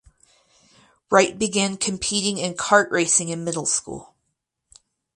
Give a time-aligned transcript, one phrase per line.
[1.11, 4.15] Wright began competing in kart racing in middle school.